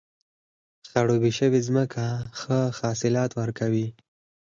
خړوبې 0.89 1.31
شوې 1.39 1.59
ځمکه 1.67 2.03
ښه 2.39 2.59
حاصلات 2.77 3.31
ورکوي. 3.41 3.87